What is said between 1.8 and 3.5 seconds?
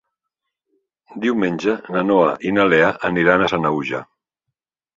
na Noa i na Lea aniran